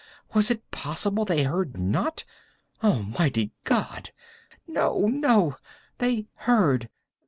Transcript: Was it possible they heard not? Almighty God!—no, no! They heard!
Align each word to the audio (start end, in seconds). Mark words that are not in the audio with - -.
Was 0.33 0.49
it 0.49 0.71
possible 0.71 1.25
they 1.25 1.43
heard 1.43 1.77
not? 1.77 2.25
Almighty 2.83 3.51
God!—no, 3.65 5.01
no! 5.05 5.57
They 5.99 6.25
heard! 6.37 6.89